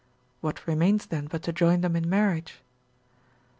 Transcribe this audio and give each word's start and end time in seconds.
What 0.39 0.65
remains 0.65 1.05
then 1.05 1.27
but 1.27 1.43
to 1.43 1.53
join 1.53 1.81
them 1.81 1.95
in 1.95 2.09
marriage? 2.09 2.63